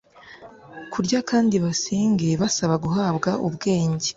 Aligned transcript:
kurya 0.93 1.19
kandi 1.29 1.55
basenge 1.63 2.29
basaba 2.41 2.75
guhabwa 2.83 3.31
ubwenge 3.47 4.09